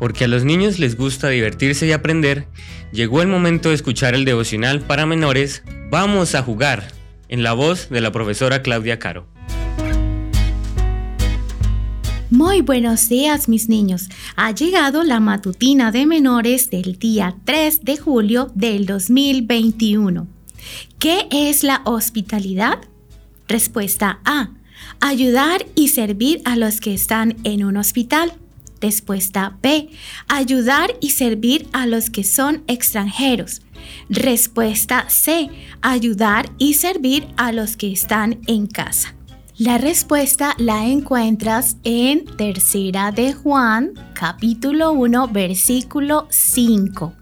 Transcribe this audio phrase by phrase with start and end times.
[0.00, 2.48] porque a los niños les gusta divertirse y aprender,
[2.90, 6.86] llegó el momento de escuchar el devocional para menores Vamos a jugar,
[7.28, 9.26] en la voz de la profesora Claudia Caro.
[12.30, 14.08] Muy buenos días mis niños.
[14.36, 20.28] Ha llegado la matutina de menores del día 3 de julio del 2021.
[21.00, 22.78] ¿Qué es la hospitalidad?
[23.48, 24.50] Respuesta A.
[25.00, 28.32] Ayudar y servir a los que están en un hospital.
[28.80, 29.90] Respuesta B.
[30.28, 33.62] Ayudar y servir a los que son extranjeros.
[34.08, 35.50] Respuesta C.
[35.82, 39.14] Ayudar y servir a los que están en casa.
[39.56, 47.12] La respuesta la encuentras en Tercera de Juan, capítulo 1, versículo 5.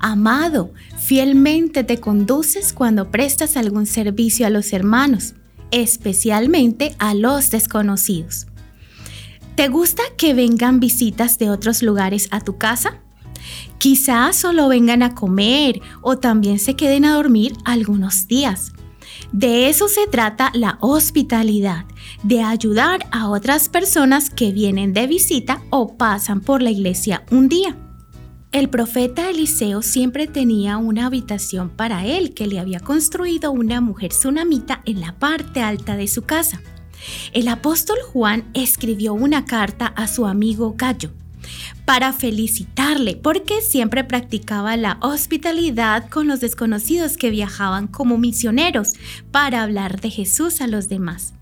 [0.00, 5.34] Amado, fielmente te conduces cuando prestas algún servicio a los hermanos,
[5.70, 8.48] especialmente a los desconocidos.
[9.56, 13.00] ¿Te gusta que vengan visitas de otros lugares a tu casa?
[13.78, 18.72] Quizás solo vengan a comer o también se queden a dormir algunos días.
[19.32, 21.86] De eso se trata la hospitalidad,
[22.22, 27.48] de ayudar a otras personas que vienen de visita o pasan por la iglesia un
[27.48, 27.78] día.
[28.52, 34.10] El profeta Eliseo siempre tenía una habitación para él que le había construido una mujer
[34.10, 36.60] tsunamita en la parte alta de su casa.
[37.32, 41.10] El apóstol Juan escribió una carta a su amigo Gallo
[41.84, 48.94] para felicitarle porque siempre practicaba la hospitalidad con los desconocidos que viajaban como misioneros
[49.30, 51.34] para hablar de Jesús a los demás.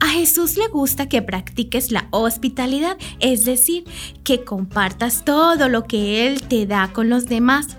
[0.00, 3.84] A Jesús le gusta que practiques la hospitalidad, es decir,
[4.24, 7.76] que compartas todo lo que Él te da con los demás.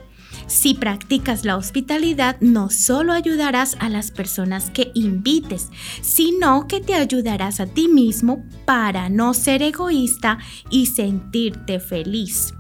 [0.47, 5.69] Si practicas la hospitalidad, no solo ayudarás a las personas que invites,
[6.02, 10.38] sino que te ayudarás a ti mismo para no ser egoísta
[10.69, 12.53] y sentirte feliz.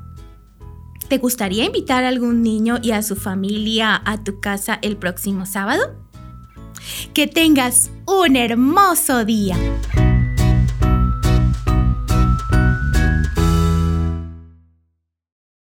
[1.07, 5.45] ¿Te gustaría invitar a algún niño y a su familia a tu casa el próximo
[5.45, 5.95] sábado?
[7.13, 9.55] Que tengas un hermoso día.